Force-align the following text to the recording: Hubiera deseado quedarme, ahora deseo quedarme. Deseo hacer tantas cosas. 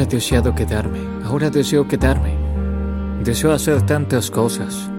Hubiera 0.00 0.16
deseado 0.16 0.54
quedarme, 0.54 1.00
ahora 1.26 1.50
deseo 1.50 1.86
quedarme. 1.86 2.34
Deseo 3.22 3.52
hacer 3.52 3.82
tantas 3.82 4.30
cosas. 4.30 4.90